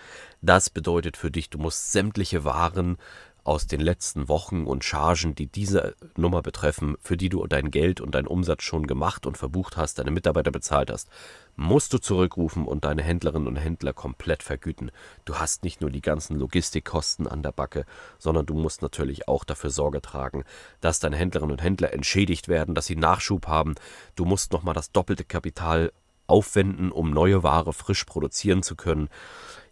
Das 0.42 0.70
bedeutet 0.70 1.16
für 1.16 1.30
dich, 1.30 1.50
du 1.50 1.58
musst 1.58 1.92
sämtliche 1.92 2.44
Waren 2.44 2.98
aus 3.44 3.66
den 3.66 3.80
letzten 3.80 4.28
Wochen 4.28 4.64
und 4.64 4.84
Chargen, 4.84 5.34
die 5.34 5.46
diese 5.46 5.94
Nummer 6.16 6.40
betreffen, 6.40 6.96
für 7.00 7.18
die 7.18 7.28
du 7.28 7.46
dein 7.46 7.70
Geld 7.70 8.00
und 8.00 8.14
deinen 8.14 8.26
Umsatz 8.26 8.62
schon 8.62 8.86
gemacht 8.86 9.26
und 9.26 9.36
verbucht 9.36 9.76
hast, 9.76 9.98
deine 9.98 10.10
Mitarbeiter 10.10 10.50
bezahlt 10.50 10.90
hast, 10.90 11.10
musst 11.54 11.92
du 11.92 11.98
zurückrufen 11.98 12.66
und 12.66 12.86
deine 12.86 13.02
Händlerinnen 13.02 13.46
und 13.46 13.56
Händler 13.56 13.92
komplett 13.92 14.42
vergüten. 14.42 14.90
Du 15.26 15.36
hast 15.36 15.62
nicht 15.62 15.82
nur 15.82 15.90
die 15.90 16.00
ganzen 16.00 16.38
Logistikkosten 16.38 17.28
an 17.28 17.42
der 17.42 17.52
Backe, 17.52 17.84
sondern 18.18 18.46
du 18.46 18.54
musst 18.54 18.80
natürlich 18.80 19.28
auch 19.28 19.44
dafür 19.44 19.70
Sorge 19.70 20.00
tragen, 20.00 20.44
dass 20.80 20.98
deine 20.98 21.16
Händlerinnen 21.16 21.52
und 21.52 21.62
Händler 21.62 21.92
entschädigt 21.92 22.48
werden, 22.48 22.74
dass 22.74 22.86
sie 22.86 22.96
Nachschub 22.96 23.46
haben. 23.46 23.74
Du 24.16 24.24
musst 24.24 24.52
nochmal 24.52 24.74
das 24.74 24.90
doppelte 24.90 25.24
Kapital 25.24 25.92
aufwenden, 26.26 26.92
um 26.92 27.10
neue 27.10 27.42
Ware 27.42 27.72
frisch 27.72 28.04
produzieren 28.04 28.62
zu 28.62 28.76
können. 28.76 29.08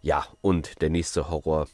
Ja, 0.01 0.25
und 0.41 0.81
der 0.81 0.89
nächste 0.89 1.29
Horror. 1.29 1.67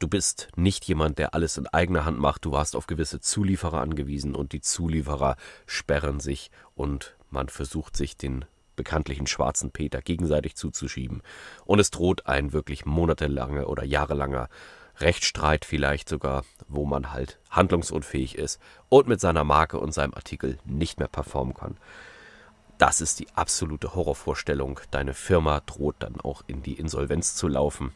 Du 0.00 0.08
bist 0.08 0.48
nicht 0.56 0.84
jemand, 0.86 1.18
der 1.18 1.34
alles 1.34 1.56
in 1.56 1.68
eigener 1.68 2.04
Hand 2.04 2.18
macht. 2.18 2.44
Du 2.44 2.52
warst 2.52 2.74
auf 2.74 2.86
gewisse 2.86 3.20
Zulieferer 3.20 3.80
angewiesen 3.80 4.34
und 4.34 4.52
die 4.52 4.60
Zulieferer 4.60 5.36
sperren 5.66 6.18
sich 6.18 6.50
und 6.74 7.16
man 7.30 7.48
versucht 7.48 7.96
sich 7.96 8.16
den 8.16 8.44
bekanntlichen 8.76 9.26
schwarzen 9.26 9.70
Peter 9.70 10.02
gegenseitig 10.02 10.56
zuzuschieben. 10.56 11.22
Und 11.64 11.78
es 11.78 11.90
droht 11.90 12.26
ein 12.26 12.52
wirklich 12.52 12.86
monatelanger 12.86 13.68
oder 13.68 13.84
jahrelanger 13.84 14.48
Rechtsstreit 14.98 15.64
vielleicht 15.64 16.08
sogar, 16.08 16.44
wo 16.68 16.84
man 16.84 17.12
halt 17.12 17.38
handlungsunfähig 17.50 18.36
ist 18.36 18.60
und 18.88 19.08
mit 19.08 19.20
seiner 19.20 19.44
Marke 19.44 19.78
und 19.78 19.92
seinem 19.92 20.14
Artikel 20.14 20.58
nicht 20.64 20.98
mehr 20.98 21.08
performen 21.08 21.54
kann. 21.54 21.76
Das 22.78 23.00
ist 23.00 23.20
die 23.20 23.28
absolute 23.34 23.94
Horrorvorstellung. 23.94 24.80
Deine 24.90 25.14
Firma 25.14 25.60
droht 25.60 25.96
dann 26.00 26.20
auch 26.20 26.42
in 26.46 26.62
die 26.62 26.74
Insolvenz 26.74 27.36
zu 27.36 27.48
laufen. 27.48 27.92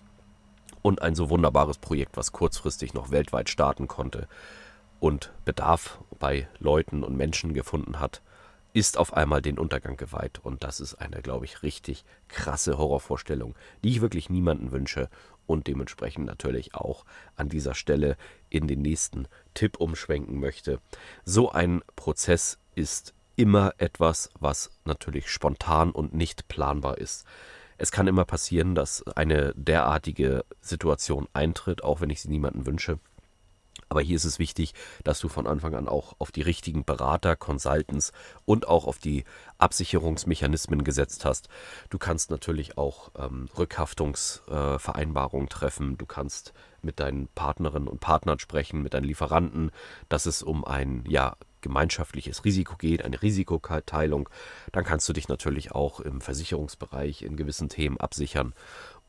Und 0.83 1.03
ein 1.03 1.15
so 1.15 1.29
wunderbares 1.31 1.79
Projekt, 1.79 2.17
was 2.17 2.33
kurzfristig 2.33 2.95
noch 2.95 3.11
weltweit 3.11 3.51
starten 3.51 3.89
konnte 3.89 4.29
und 5.01 5.33
Bedarf 5.45 5.99
bei 6.19 6.49
Leuten 6.59 7.03
und 7.03 7.17
Menschen 7.17 7.55
gefunden 7.55 8.01
hat, 8.01 8.23
ist 8.73 8.99
auf 8.99 9.13
einmal 9.13 9.43
den 9.43 9.59
Untergang 9.59 9.97
geweiht. 9.97 10.39
Und 10.39 10.63
das 10.63 10.81
ist 10.81 10.95
eine, 10.95 11.23
glaube 11.23 11.45
ich, 11.45 11.63
richtig 11.63 12.05
krasse 12.29 12.79
Horrorvorstellung, 12.79 13.55
die 13.83 13.91
ich 13.91 14.01
wirklich 14.01 14.31
niemanden 14.31 14.71
wünsche 14.73 15.09
und 15.47 15.67
dementsprechend 15.67 16.27
natürlich 16.27 16.75
auch 16.75 17.05
an 17.35 17.49
dieser 17.49 17.75
Stelle 17.75 18.17
in 18.51 18.69
den 18.69 18.83
nächsten 18.83 19.27
Tipp 19.55 19.79
umschwenken 19.79 20.39
möchte. 20.39 20.81
So 21.25 21.51
ein 21.51 21.83
Prozess 21.97 22.59
ist 22.75 23.15
immer 23.39 23.73
etwas, 23.79 24.31
was 24.41 24.71
natürlich 24.85 25.31
spontan 25.31 25.93
und 25.93 26.13
nicht 26.13 26.49
planbar 26.49 26.99
ist. 26.99 27.25
Es 27.79 27.93
kann 27.93 28.09
immer 28.09 28.25
passieren, 28.25 28.75
dass 28.75 29.07
eine 29.07 29.55
derartige 29.55 30.45
Situation 30.61 31.29
eintritt, 31.33 31.85
auch 31.85 32.01
wenn 32.01 32.11
ich 32.11 32.21
sie 32.21 32.29
niemandem 32.29 32.67
wünsche. 32.67 32.99
Aber 33.89 34.01
hier 34.03 34.17
ist 34.17 34.25
es 34.25 34.41
wichtig, 34.41 34.75
dass 35.05 35.21
du 35.21 35.29
von 35.29 35.47
Anfang 35.47 35.75
an 35.75 35.89
auch 35.89 36.15
auf 36.19 36.33
die 36.33 36.43
richtigen 36.43 36.85
Berater, 36.85 37.37
Consultants 37.37 38.13
und 38.45 38.67
auch 38.67 38.87
auf 38.87 38.99
die 38.99 39.25
Absicherungsmechanismen 39.59 40.83
gesetzt 40.83 41.25
hast. 41.25 41.49
Du 41.89 41.99
kannst 41.99 42.31
natürlich 42.31 42.77
auch 42.77 43.13
ähm, 43.17 43.49
Rückhaftungsvereinbarungen 43.57 45.47
äh, 45.47 45.51
treffen. 45.51 45.97
Du 45.97 46.07
kannst 46.07 46.53
mit 46.83 47.01
deinen 47.01 47.29
Partnerinnen 47.29 47.89
und 47.89 48.01
Partnern 48.01 48.41
sprechen, 48.41 48.83
mit 48.83 48.95
deinen 48.95 49.05
Lieferanten, 49.05 49.71
dass 50.09 50.27
es 50.27 50.43
um 50.43 50.65
ein 50.65 51.05
ja, 51.09 51.37
gemeinschaftliches 51.61 52.45
Risiko 52.45 52.77
geht, 52.77 53.05
eine 53.05 53.21
Risikoteilung. 53.21 54.29
Dann 54.73 54.85
kannst 54.85 55.09
du 55.09 55.13
dich 55.13 55.29
natürlich 55.29 55.73
auch 55.73 56.01
im 56.01 56.21
Versicherungsbereich 56.21 57.23
in 57.23 57.37
gewissen 57.37 57.69
Themen 57.69 57.99
absichern. 57.99 58.55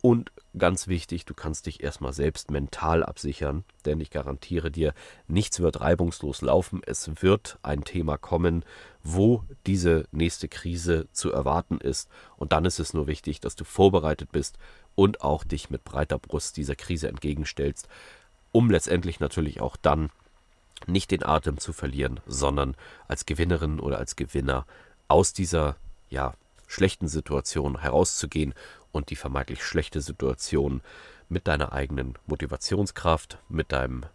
Und 0.02 0.32
ganz 0.58 0.88
wichtig, 0.88 1.26
du 1.26 1.34
kannst 1.34 1.66
dich 1.66 1.84
erstmal 1.84 2.14
selbst 2.14 2.52
mental 2.52 3.04
absichern, 3.04 3.66
denn 3.86 4.00
ich 4.00 4.12
garantiere 4.12 4.72
dir, 4.72 4.94
nichts 5.28 5.60
wird 5.60 5.82
reibungslos 5.82 6.42
laufen. 6.42 6.82
Es 6.86 7.10
wird 7.22 7.60
ein 7.64 7.84
Thema 7.84 8.18
kommen, 8.18 8.64
wo 9.04 9.44
diese 9.66 10.06
nächste 10.12 10.48
Krise 10.48 11.10
zu 11.12 11.32
erwarten 11.32 11.80
ist. 11.80 12.10
Und 12.38 12.54
dann 12.54 12.64
ist 12.64 12.80
es 12.80 12.94
nur 12.94 13.08
wichtig, 13.08 13.42
dass 13.42 13.58
du 13.58 13.66
vorbereitet 13.66 14.32
bist 14.32 14.58
und 14.96 15.22
auch 15.22 15.44
dich 15.44 15.70
mit 15.70 15.84
breiter 15.84 16.18
Brust 16.18 16.56
dieser 16.56 16.76
Krise 16.76 17.10
entgegenstellst, 17.10 17.90
um 18.54 18.72
letztendlich 18.72 19.20
natürlich 19.20 19.60
auch 19.60 19.76
dann 19.76 20.12
nicht 20.88 21.12
den 21.12 21.24
Atem 21.24 21.58
zu 21.58 21.74
verlieren, 21.74 22.20
sondern 22.26 22.76
als 23.08 23.26
Gewinnerin 23.26 23.80
oder 23.80 23.98
als 23.98 24.16
Gewinner 24.16 24.66
aus 25.08 25.34
dieser 25.34 25.76
ja, 26.10 26.34
schlechten 26.68 27.08
Situation 27.08 27.80
herauszugehen 27.80 28.54
und 28.92 29.10
die 29.10 29.16
vermeintlich 29.16 29.64
schlechte 29.64 30.02
Situation 30.02 30.82
mit 31.28 31.48
deiner 31.48 31.74
eigenen 31.74 32.16
Motivationskraft, 32.26 33.40
mit 33.50 33.72
deinem 33.72 34.06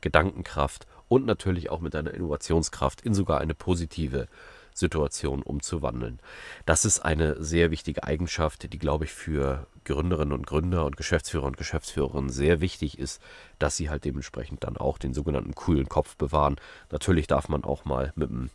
Gedankenkraft 0.00 0.86
und 1.08 1.26
natürlich 1.26 1.70
auch 1.70 1.80
mit 1.80 1.94
deiner 1.94 2.14
Innovationskraft 2.14 3.02
in 3.02 3.14
sogar 3.14 3.40
eine 3.40 3.54
positive 3.54 4.26
Situation 4.74 5.42
umzuwandeln. 5.42 6.20
Das 6.66 6.84
ist 6.84 7.00
eine 7.00 7.42
sehr 7.42 7.70
wichtige 7.70 8.04
Eigenschaft, 8.04 8.72
die, 8.72 8.78
glaube 8.78 9.04
ich, 9.04 9.12
für 9.12 9.66
Gründerinnen 9.84 10.32
und 10.32 10.46
Gründer 10.46 10.84
und 10.84 10.96
Geschäftsführer 10.96 11.46
und 11.46 11.56
Geschäftsführerinnen 11.56 12.30
sehr 12.30 12.60
wichtig 12.60 12.98
ist, 12.98 13.20
dass 13.58 13.76
sie 13.76 13.90
halt 13.90 14.04
dementsprechend 14.04 14.64
dann 14.64 14.76
auch 14.76 14.98
den 14.98 15.14
sogenannten 15.14 15.54
coolen 15.54 15.88
Kopf 15.88 16.16
bewahren. 16.16 16.56
Natürlich 16.90 17.26
darf 17.26 17.48
man 17.48 17.64
auch 17.64 17.84
mal 17.84 18.12
mit 18.14 18.30
dem 18.30 18.50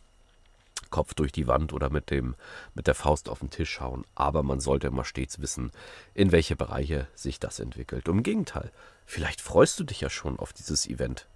Kopf 0.90 1.14
durch 1.14 1.32
die 1.32 1.46
Wand 1.46 1.72
oder 1.72 1.90
mit, 1.90 2.10
dem, 2.10 2.34
mit 2.74 2.86
der 2.86 2.94
Faust 2.94 3.28
auf 3.28 3.40
den 3.40 3.50
Tisch 3.50 3.70
schauen, 3.70 4.04
aber 4.14 4.42
man 4.42 4.60
sollte 4.60 4.86
immer 4.86 5.04
stets 5.04 5.40
wissen, 5.40 5.70
in 6.14 6.32
welche 6.32 6.56
Bereiche 6.56 7.08
sich 7.14 7.38
das 7.38 7.60
entwickelt. 7.60 8.08
Im 8.08 8.22
Gegenteil, 8.22 8.72
vielleicht 9.04 9.40
freust 9.40 9.78
du 9.78 9.84
dich 9.84 10.00
ja 10.00 10.10
schon 10.10 10.38
auf 10.38 10.52
dieses 10.52 10.86
Event. 10.86 11.26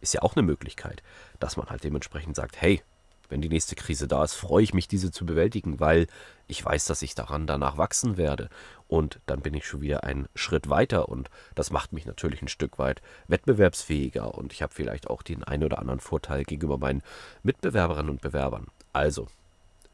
Ist 0.00 0.14
ja 0.14 0.22
auch 0.22 0.36
eine 0.36 0.42
Möglichkeit, 0.42 1.02
dass 1.38 1.56
man 1.56 1.66
halt 1.66 1.84
dementsprechend 1.84 2.36
sagt, 2.36 2.60
hey, 2.60 2.82
wenn 3.28 3.40
die 3.40 3.48
nächste 3.48 3.74
Krise 3.74 4.08
da 4.08 4.24
ist, 4.24 4.34
freue 4.34 4.62
ich 4.62 4.74
mich, 4.74 4.88
diese 4.88 5.10
zu 5.10 5.26
bewältigen, 5.26 5.80
weil 5.80 6.06
ich 6.48 6.64
weiß, 6.64 6.84
dass 6.84 7.02
ich 7.02 7.14
daran 7.14 7.46
danach 7.46 7.76
wachsen 7.76 8.16
werde. 8.16 8.48
Und 8.88 9.18
dann 9.26 9.40
bin 9.40 9.54
ich 9.54 9.66
schon 9.66 9.80
wieder 9.80 10.04
einen 10.04 10.28
Schritt 10.34 10.68
weiter 10.68 11.08
und 11.08 11.28
das 11.54 11.70
macht 11.70 11.92
mich 11.92 12.06
natürlich 12.06 12.42
ein 12.42 12.48
Stück 12.48 12.78
weit 12.78 13.02
wettbewerbsfähiger 13.26 14.34
und 14.34 14.52
ich 14.52 14.62
habe 14.62 14.72
vielleicht 14.72 15.08
auch 15.08 15.22
den 15.22 15.42
einen 15.42 15.64
oder 15.64 15.78
anderen 15.80 16.00
Vorteil 16.00 16.44
gegenüber 16.44 16.78
meinen 16.78 17.02
Mitbewerberinnen 17.42 18.10
und 18.10 18.20
Bewerbern. 18.20 18.68
Also, 18.92 19.26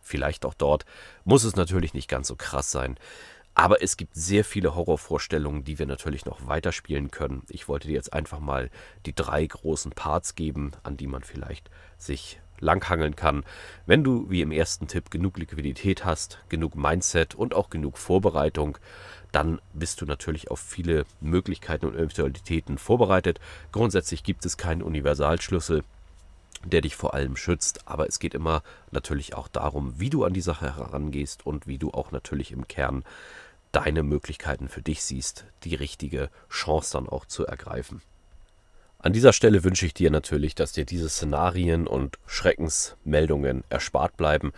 vielleicht 0.03 0.45
auch 0.45 0.55
dort 0.55 0.85
muss 1.25 1.45
es 1.45 1.57
natürlich 1.57 1.95
nicht 1.95 2.09
ganz 2.09 2.29
so 2.29 2.37
krass 2.37 2.71
sein. 2.71 2.99
Aber 3.55 3.83
es 3.83 3.97
gibt 3.97 4.15
sehr 4.15 4.45
viele 4.45 4.75
Horrorvorstellungen, 4.75 5.65
die 5.65 5.79
wir 5.79 5.87
natürlich 5.87 6.25
noch 6.25 6.47
weiterspielen 6.47 7.11
können. 7.11 7.43
Ich 7.49 7.69
wollte 7.69 7.89
dir 7.89 7.95
jetzt 7.95 8.13
einfach 8.13 8.41
mal 8.41 8.71
die 9.05 9.15
drei 9.15 9.45
großen 9.45 9.93
Parts 9.93 10.35
geben, 10.35 10.73
an 10.83 10.97
die 10.97 11.07
man 11.07 11.23
vielleicht 11.23 11.71
sich 11.99 12.41
langhangeln 12.63 13.17
kann. 13.17 13.45
Wenn 13.85 14.03
du, 14.05 14.31
wie 14.31 14.41
im 14.41 14.53
ersten 14.53 14.87
Tipp, 14.89 15.11
genug 15.11 15.37
Liquidität 15.37 16.05
hast, 16.05 16.39
genug 16.49 16.75
Mindset 16.75 17.35
und 17.35 17.55
auch 17.55 17.69
genug 17.69 17.99
Vorbereitung, 17.99 18.79
dann 19.33 19.61
bist 19.73 20.01
du 20.01 20.07
natürlich 20.07 20.51
auf 20.51 20.61
viele 20.61 21.05
Möglichkeiten 21.21 21.87
und 21.87 21.97
Eventualitäten 21.97 22.79
vorbereitet. 22.79 23.41
Grundsätzlich 23.73 24.25
gibt 24.25 24.47
es 24.47 24.57
keinen 24.57 24.83
Universalschlüssel 24.83 25.83
der 26.65 26.81
dich 26.81 26.97
vor 26.97 27.15
allem 27.15 27.37
schützt. 27.37 27.89
Aber 27.89 28.07
es 28.07 28.19
geht 28.19 28.35
immer 28.35 28.63
natürlich 28.91 29.35
auch 29.35 29.49
darum, 29.49 29.99
wie 29.99 30.11
du 30.11 30.25
an 30.25 30.33
die 30.33 30.41
Sache 30.41 30.77
herangehst 30.77 31.45
und 31.45 31.67
wie 31.67 31.79
du 31.79 31.91
auch 31.91 32.13
natürlich 32.13 32.53
im 32.53 32.69
Kern 32.69 33.05
deine 33.73 34.03
Möglichkeiten 34.03 34.69
für 34.69 34.83
dich 34.83 35.03
siehst, 35.03 35.47
die 35.65 35.75
richtige 35.75 36.31
Chance 36.51 36.93
dann 36.93 37.09
auch 37.09 37.25
zu 37.25 37.47
ergreifen. 37.47 38.03
An 39.05 39.13
dieser 39.13 39.33
Stelle 39.33 39.65
wünsche 39.65 39.85
ich 39.85 39.95
dir 39.95 40.13
natürlich, 40.13 40.55
dass 40.55 40.71
dir 40.71 40.85
diese 40.85 41.09
Szenarien 41.09 41.89
und 41.89 42.21
Schreckensmeldungen 42.27 43.65
erspart 43.69 44.17
bleiben. 44.17 44.53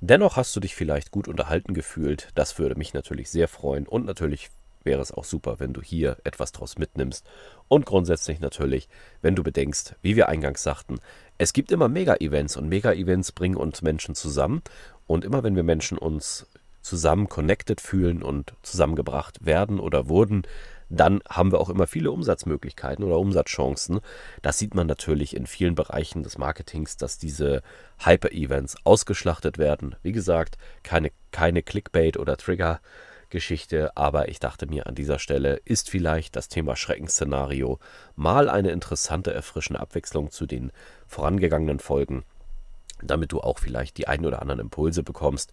Dennoch 0.00 0.36
hast 0.36 0.56
du 0.56 0.60
dich 0.60 0.74
vielleicht 0.74 1.10
gut 1.10 1.28
unterhalten 1.28 1.74
gefühlt. 1.74 2.28
Das 2.34 2.58
würde 2.58 2.76
mich 2.76 2.94
natürlich 2.94 3.28
sehr 3.28 3.46
freuen 3.46 3.86
und 3.86 4.06
natürlich 4.06 4.48
wäre 4.84 5.02
es 5.02 5.12
auch 5.12 5.24
super, 5.24 5.60
wenn 5.60 5.74
du 5.74 5.82
hier 5.82 6.16
etwas 6.24 6.52
draus 6.52 6.78
mitnimmst. 6.78 7.26
Und 7.68 7.84
grundsätzlich 7.84 8.40
natürlich, 8.40 8.88
wenn 9.20 9.36
du 9.36 9.42
bedenkst, 9.42 9.96
wie 10.00 10.16
wir 10.16 10.30
eingangs 10.30 10.62
sagten, 10.62 10.98
es 11.36 11.52
gibt 11.52 11.70
immer 11.70 11.88
Mega-Events 11.88 12.56
und 12.56 12.70
Mega-Events 12.70 13.32
bringen 13.32 13.56
uns 13.56 13.82
Menschen 13.82 14.14
zusammen. 14.14 14.62
Und 15.06 15.26
immer 15.26 15.42
wenn 15.42 15.56
wir 15.56 15.62
Menschen 15.62 15.98
uns 15.98 16.46
zusammen 16.80 17.28
connected 17.28 17.82
fühlen 17.82 18.22
und 18.22 18.54
zusammengebracht 18.62 19.44
werden 19.44 19.78
oder 19.78 20.08
wurden, 20.08 20.44
dann 20.90 21.20
haben 21.28 21.52
wir 21.52 21.60
auch 21.60 21.70
immer 21.70 21.86
viele 21.86 22.10
Umsatzmöglichkeiten 22.10 23.04
oder 23.04 23.18
Umsatzchancen. 23.18 24.00
Das 24.42 24.58
sieht 24.58 24.74
man 24.74 24.88
natürlich 24.88 25.36
in 25.36 25.46
vielen 25.46 25.76
Bereichen 25.76 26.24
des 26.24 26.36
Marketings, 26.36 26.96
dass 26.96 27.16
diese 27.16 27.62
Hyper-Events 28.04 28.76
ausgeschlachtet 28.84 29.56
werden. 29.56 29.94
Wie 30.02 30.12
gesagt, 30.12 30.58
keine, 30.82 31.12
keine 31.30 31.62
Clickbait 31.62 32.18
oder 32.18 32.36
Trigger. 32.36 32.80
Geschichte, 33.30 33.96
aber 33.96 34.28
ich 34.28 34.40
dachte 34.40 34.66
mir 34.66 34.88
an 34.88 34.96
dieser 34.96 35.20
Stelle 35.20 35.60
ist 35.64 35.88
vielleicht 35.88 36.34
das 36.34 36.48
Thema 36.48 36.74
Schreckensszenario 36.74 37.78
mal 38.16 38.48
eine 38.48 38.72
interessante, 38.72 39.32
erfrischende 39.32 39.78
Abwechslung 39.78 40.32
zu 40.32 40.46
den 40.46 40.72
vorangegangenen 41.06 41.78
Folgen, 41.78 42.24
damit 43.00 43.30
du 43.30 43.40
auch 43.40 43.60
vielleicht 43.60 43.98
die 43.98 44.08
ein 44.08 44.26
oder 44.26 44.42
anderen 44.42 44.60
Impulse 44.60 45.04
bekommst 45.04 45.52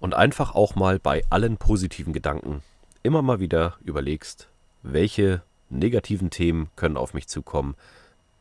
und 0.00 0.14
einfach 0.14 0.54
auch 0.54 0.74
mal 0.74 0.98
bei 0.98 1.22
allen 1.28 1.58
positiven 1.58 2.14
Gedanken 2.14 2.62
immer 3.02 3.20
mal 3.20 3.40
wieder 3.40 3.76
überlegst, 3.82 4.48
welche 4.82 5.42
negativen 5.70 6.30
Themen 6.30 6.70
können 6.76 6.96
auf 6.96 7.14
mich 7.14 7.28
zukommen, 7.28 7.76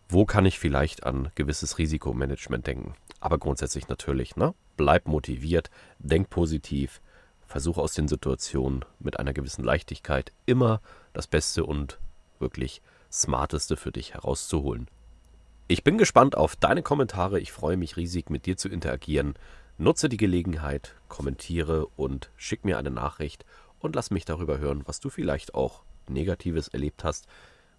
wo 0.09 0.25
kann 0.25 0.45
ich 0.45 0.59
vielleicht 0.59 1.05
an 1.05 1.29
gewisses 1.35 1.77
Risikomanagement 1.77 2.65
denken. 2.65 2.93
Aber 3.19 3.37
grundsätzlich 3.37 3.89
natürlich, 3.89 4.35
ne? 4.35 4.53
bleib 4.77 5.07
motiviert, 5.07 5.69
denk 5.99 6.29
positiv, 6.29 7.01
versuche 7.45 7.81
aus 7.81 7.93
den 7.93 8.07
Situationen 8.07 8.85
mit 8.99 9.19
einer 9.19 9.33
gewissen 9.33 9.63
Leichtigkeit 9.63 10.31
immer 10.45 10.81
das 11.13 11.27
Beste 11.27 11.65
und 11.65 11.99
wirklich 12.39 12.81
Smarteste 13.11 13.77
für 13.77 13.91
dich 13.91 14.13
herauszuholen. 14.13 14.87
Ich 15.67 15.83
bin 15.83 15.97
gespannt 15.97 16.37
auf 16.37 16.55
deine 16.55 16.81
Kommentare. 16.81 17.39
Ich 17.39 17.51
freue 17.51 17.77
mich 17.77 17.97
riesig, 17.97 18.29
mit 18.29 18.45
dir 18.45 18.55
zu 18.55 18.69
interagieren. 18.69 19.33
Nutze 19.77 20.07
die 20.07 20.17
Gelegenheit, 20.17 20.95
kommentiere 21.09 21.87
und 21.97 22.29
schick 22.37 22.63
mir 22.63 22.77
eine 22.77 22.91
Nachricht 22.91 23.45
und 23.79 23.95
lass 23.95 24.11
mich 24.11 24.25
darüber 24.25 24.59
hören, 24.59 24.83
was 24.85 24.99
du 24.99 25.09
vielleicht 25.09 25.55
auch 25.55 25.83
Negatives 26.09 26.67
erlebt 26.67 27.03
hast, 27.03 27.27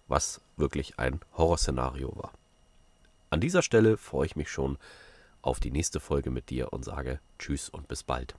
was 0.07 0.41
wirklich 0.57 0.99
ein 0.99 1.19
Horrorszenario 1.37 2.15
war. 2.15 2.31
An 3.29 3.39
dieser 3.39 3.61
Stelle 3.61 3.97
freue 3.97 4.25
ich 4.25 4.35
mich 4.35 4.49
schon 4.49 4.77
auf 5.41 5.59
die 5.59 5.71
nächste 5.71 5.99
Folge 5.99 6.31
mit 6.31 6.49
dir 6.49 6.73
und 6.73 6.83
sage 6.83 7.19
Tschüss 7.37 7.69
und 7.69 7.87
bis 7.87 8.03
bald. 8.03 8.35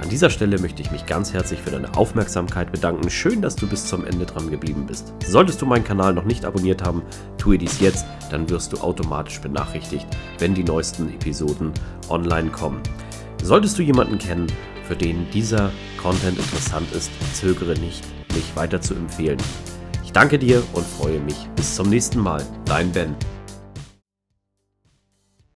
An 0.00 0.08
dieser 0.08 0.30
Stelle 0.30 0.58
möchte 0.58 0.80
ich 0.80 0.90
mich 0.90 1.04
ganz 1.04 1.34
herzlich 1.34 1.60
für 1.60 1.70
deine 1.70 1.94
Aufmerksamkeit 1.94 2.72
bedanken. 2.72 3.10
Schön, 3.10 3.42
dass 3.42 3.54
du 3.54 3.66
bis 3.66 3.86
zum 3.86 4.06
Ende 4.06 4.24
dran 4.24 4.50
geblieben 4.50 4.86
bist. 4.86 5.12
Solltest 5.26 5.60
du 5.60 5.66
meinen 5.66 5.84
Kanal 5.84 6.14
noch 6.14 6.24
nicht 6.24 6.46
abonniert 6.46 6.82
haben, 6.82 7.02
tue 7.36 7.58
dies 7.58 7.80
jetzt, 7.80 8.06
dann 8.30 8.48
wirst 8.48 8.72
du 8.72 8.78
automatisch 8.78 9.40
benachrichtigt, 9.40 10.06
wenn 10.38 10.54
die 10.54 10.64
neuesten 10.64 11.12
Episoden 11.12 11.74
online 12.08 12.50
kommen. 12.50 12.82
Solltest 13.42 13.78
du 13.78 13.82
jemanden 13.82 14.16
kennen, 14.16 14.46
für 14.88 14.96
den 14.96 15.30
dieser 15.32 15.70
Content 15.98 16.38
interessant 16.38 16.90
ist, 16.92 17.10
zögere 17.34 17.78
nicht, 17.78 18.02
mich 18.32 18.56
weiter 18.56 18.80
zu 18.80 18.94
empfehlen. 18.94 19.38
Ich 20.04 20.12
danke 20.12 20.38
dir 20.38 20.62
und 20.72 20.86
freue 20.86 21.20
mich. 21.20 21.36
Bis 21.56 21.76
zum 21.76 21.88
nächsten 21.88 22.18
Mal. 22.18 22.42
Dein 22.64 22.90
Ben. 22.90 23.14